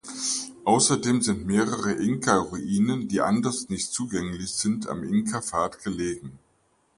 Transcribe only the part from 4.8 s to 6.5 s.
am Inka-Pfad gelegen.